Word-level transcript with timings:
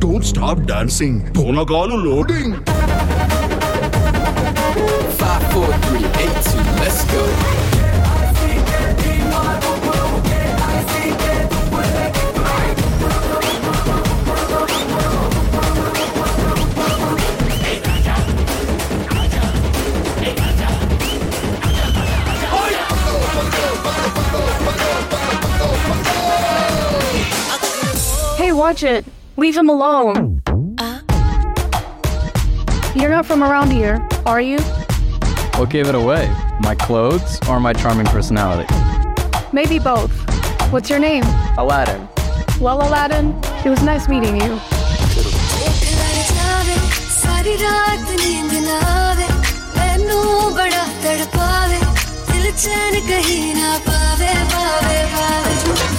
Don't 0.00 0.24
stop 0.24 0.66
dancing. 0.66 1.22
Ponagalu 1.32 2.02
loading. 2.04 2.54
Five, 5.14 5.52
four, 5.52 5.66
three, 5.86 6.04
eight, 6.04 6.36
two, 6.44 6.58
let's 6.80 7.04
go. 7.12 7.63
watch 28.63 28.83
it. 28.83 29.05
Leave 29.37 29.55
him 29.55 29.69
alone. 29.69 30.41
You're 32.95 33.09
not 33.09 33.25
from 33.25 33.43
around 33.43 33.71
here, 33.71 34.05
are 34.25 34.41
you? 34.41 34.59
What 35.57 35.69
gave 35.69 35.87
it 35.87 35.95
away? 35.95 36.33
My 36.61 36.73
clothes 36.75 37.39
or 37.49 37.59
my 37.59 37.73
charming 37.73 38.05
personality? 38.07 38.67
Maybe 39.51 39.77
both. 39.77 40.11
What's 40.71 40.89
your 40.89 40.99
name? 40.99 41.23
Aladdin. 41.57 42.07
Well, 42.59 42.81
Aladdin, 42.87 43.35
it 43.65 43.69
was 43.69 43.83
nice 43.83 44.07
meeting 44.07 44.35
you. 44.41 44.59
ਜਾਵੇ 46.29 46.75
ਸਾਰੀ 47.13 47.55
ਰਾਤ 47.57 48.11
ਨੀਂਦ 48.21 48.53
ਨਾ 48.65 48.79
ਆਵੇ 49.09 49.27
ਮੈਨੂੰ 49.77 50.53
ਬੜਾ 50.55 50.83
ਤੜਪਾਵੇ 51.03 51.79
ਦਿਲ 52.31 52.51
ਚੈਨ 52.63 52.99
ਕਹੀਂ 53.07 53.55
ਨਾ 53.55 53.77
ਪਾਵੇ 53.87 54.33
ਪਾਵੇ 54.53 55.03
ਪਾਵੇ 55.15 55.92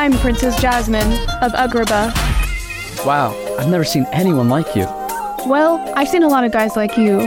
I'm 0.00 0.12
Princess 0.12 0.58
Jasmine 0.58 1.12
of 1.42 1.52
Agrabah. 1.52 2.14
Wow, 3.04 3.36
I've 3.58 3.68
never 3.68 3.84
seen 3.84 4.06
anyone 4.12 4.48
like 4.48 4.74
you. 4.74 4.84
Well, 5.46 5.92
I've 5.94 6.08
seen 6.08 6.22
a 6.22 6.28
lot 6.28 6.42
of 6.42 6.52
guys 6.52 6.74
like 6.74 6.96
you. 6.96 7.18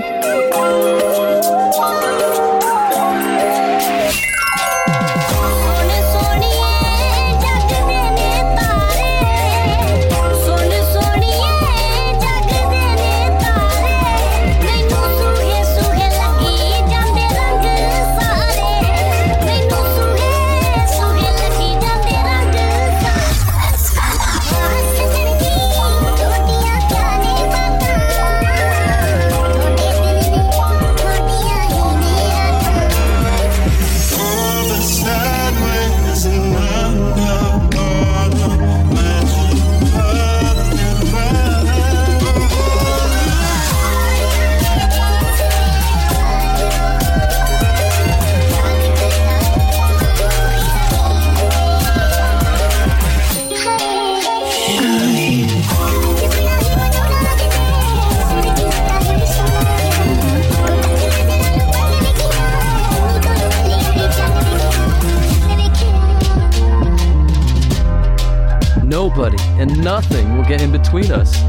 Nobody 69.03 69.35
and 69.59 69.83
nothing 69.83 70.37
will 70.37 70.45
get 70.45 70.61
in 70.61 70.71
between 70.71 71.11
us. 71.11 71.43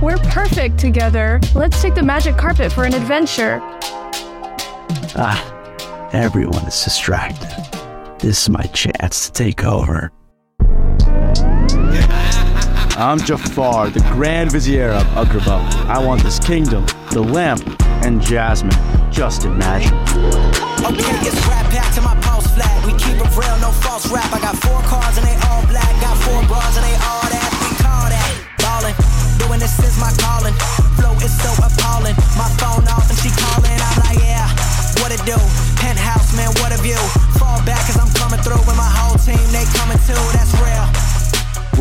We're 0.00 0.16
perfect 0.16 0.78
together. 0.78 1.38
Let's 1.54 1.82
take 1.82 1.94
the 1.94 2.02
magic 2.02 2.38
carpet 2.38 2.72
for 2.72 2.84
an 2.84 2.94
adventure. 2.94 3.58
Ah, 5.14 6.08
everyone 6.14 6.64
is 6.66 6.82
distracted. 6.82 7.50
This 8.20 8.44
is 8.44 8.48
my 8.48 8.62
chance 8.72 9.26
to 9.26 9.32
take 9.32 9.64
over. 9.64 10.12
I'm 12.96 13.18
Jafar, 13.18 13.90
the 13.90 14.00
Grand 14.14 14.50
Vizier 14.50 14.88
of 14.92 15.04
Agrabah. 15.08 15.60
I 15.84 16.02
want 16.02 16.22
this 16.22 16.38
kingdom, 16.38 16.86
the 17.12 17.20
lamp, 17.20 17.60
and 18.02 18.18
Jasmine. 18.22 18.72
Just 19.12 19.44
imagine. 19.44 19.92
Okay, 20.80 21.16
it's 21.20 21.46
rap 21.48 21.70
back 21.70 21.94
to 21.96 22.00
my 22.00 22.18
pulse 22.22 22.46
flat. 22.54 22.86
We 22.86 22.92
keep 22.92 23.20
it 23.20 23.36
real, 23.36 23.58
no 23.60 23.72
false 23.72 24.10
rap. 24.10 24.32
I 24.32 24.40
got 24.40 24.56
four 24.56 24.80
cars 24.84 25.03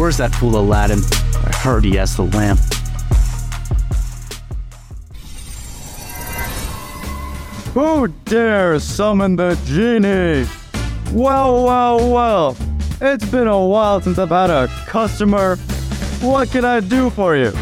Where's 0.04 0.18
that 0.18 0.36
fool 0.36 0.58
Aladdin? 0.58 1.00
I 1.34 1.56
heard 1.56 1.86
he 1.86 1.96
has 1.96 2.18
the 2.18 2.24
lamp. 2.24 2.60
Who 7.74 8.10
dares 8.26 8.84
summon 8.84 9.38
the 9.38 9.58
genie? 9.64 10.46
Well, 11.14 11.64
well, 11.64 12.12
well. 12.12 12.58
It's 13.00 13.24
been 13.24 13.48
a 13.48 13.66
while 13.66 14.02
since 14.02 14.20
I've 14.20 14.28
had 14.28 14.50
a 14.50 14.68
customer. 14.88 15.56
What 16.20 16.50
can 16.50 16.66
I 16.66 16.82
do 16.82 17.10
for 17.10 17.38
you? 17.38 17.54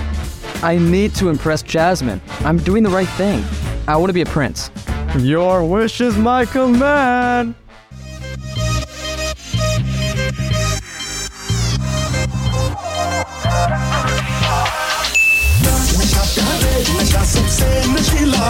I 0.64 0.80
need 0.80 1.14
to 1.18 1.30
impress 1.30 1.62
Jasmine. 1.62 2.20
I'm 2.40 2.58
doing 2.58 2.82
the 2.82 2.90
right 2.90 3.10
thing. 3.10 3.46
I 3.88 3.98
want 3.98 4.10
to 4.10 4.14
be 4.14 4.22
a 4.22 4.26
prince. 4.26 4.72
Your 5.20 5.64
wish 5.64 6.02
is 6.02 6.18
my 6.18 6.46
command. 6.46 7.54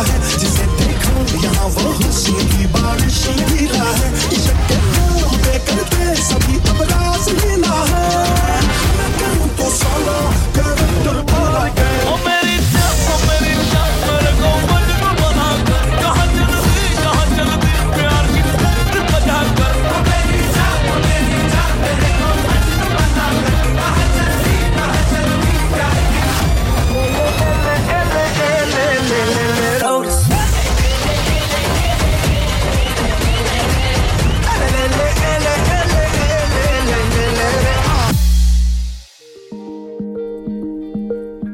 है 0.04 0.20
जिसे 0.40 0.66
देखो 0.80 1.14
यहाँ 1.44 1.68
वो 1.68 1.94
खुशी 1.98 2.34
की 2.52 2.66
बारिश 2.76 3.22
गीला 3.52 3.81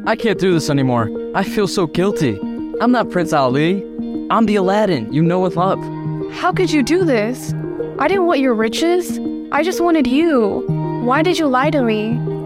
I 0.08 0.16
can't 0.16 0.40
do 0.40 0.54
this 0.54 0.70
anymore. 0.70 1.12
I 1.36 1.44
feel 1.44 1.68
so 1.68 1.86
guilty. 1.86 2.40
I'm 2.80 2.94
not 2.94 3.12
Prince 3.12 3.34
Ali. 3.34 3.84
I'm 4.30 4.46
the 4.46 4.56
Aladdin 4.56 5.12
you 5.12 5.22
know 5.22 5.46
and 5.46 5.54
love. 5.54 5.80
How 6.32 6.54
could 6.54 6.72
you 6.72 6.82
do 6.82 7.04
this? 7.04 7.54
I 8.00 8.08
didn't 8.08 8.26
want 8.26 8.40
your 8.40 8.54
riches. 8.54 9.20
I 9.52 9.64
just 9.64 9.82
wanted 9.82 10.08
you. 10.08 10.64
Why 11.04 11.24
did 11.24 11.38
you 11.38 11.48
lie 11.48 11.72
to 11.72 11.82
me? 11.82 12.37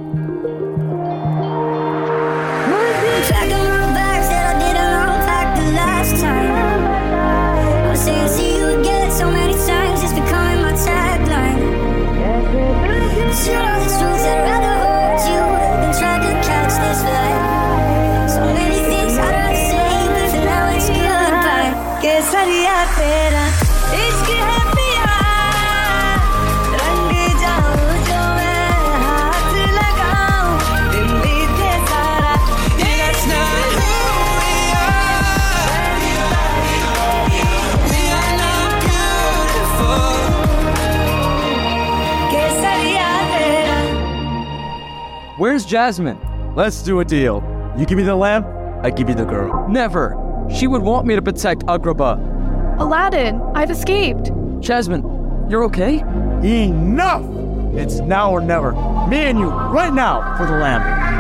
Where's 45.42 45.66
Jasmine? 45.66 46.20
Let's 46.56 46.84
do 46.84 47.00
a 47.00 47.04
deal. 47.04 47.42
You 47.76 47.88
give 47.88 47.98
me 47.98 48.04
the 48.04 48.16
lamp, 48.16 48.46
I 48.86 48.92
give 48.92 49.10
you 49.10 49.16
the 49.16 49.26
girl. 49.26 49.68
Never. 49.68 50.16
She 50.56 50.68
would 50.68 50.84
want 50.84 51.08
me 51.08 51.16
to 51.16 51.22
protect 51.24 51.66
Agrabah. 51.66 52.80
Aladdin, 52.80 53.42
I've 53.56 53.72
escaped. 53.72 54.30
Jasmine, 54.60 55.02
you're 55.50 55.64
okay? 55.64 56.02
Enough! 56.44 57.26
It's 57.74 58.02
now 58.02 58.30
or 58.30 58.40
never. 58.40 58.74
Me 59.08 59.18
and 59.18 59.40
you, 59.40 59.50
right 59.50 59.92
now, 59.92 60.38
for 60.38 60.46
the 60.46 60.52
lamp. 60.52 61.11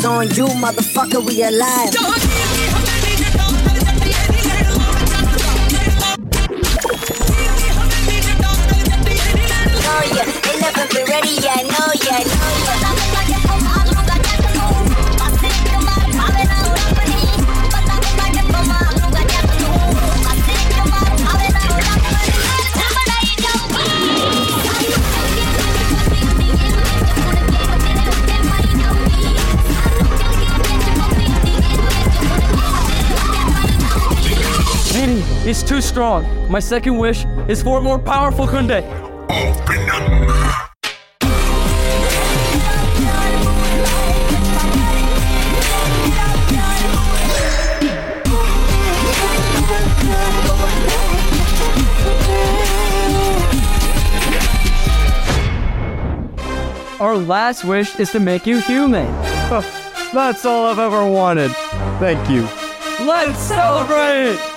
Joke's 0.00 0.04
on 0.04 0.28
you, 0.30 0.46
motherfucker, 0.60 1.24
we 1.24 1.42
alive. 1.42 1.90
Oh, 1.98 2.14
know 9.82 10.02
ya. 10.16 10.24
Ain't 10.48 10.60
never 10.60 10.86
been 10.88 11.06
ready, 11.06 11.34
yeah, 11.42 11.56
I 11.56 11.89
he's 35.50 35.64
too 35.64 35.80
strong. 35.80 36.22
My 36.48 36.60
second 36.60 36.96
wish 36.96 37.24
is 37.48 37.60
for 37.60 37.78
a 37.78 37.80
more 37.80 37.98
powerful 37.98 38.46
Kunde. 38.46 38.84
Our 57.00 57.16
last 57.16 57.64
wish 57.64 57.98
is 57.98 58.12
to 58.12 58.20
make 58.20 58.46
you 58.46 58.60
human. 58.60 59.06
That's 60.12 60.44
all 60.44 60.66
I've 60.66 60.78
ever 60.78 61.04
wanted. 61.04 61.50
Thank 61.98 62.30
you. 62.30 62.42
Let's 63.04 63.38
celebrate! 63.40 64.49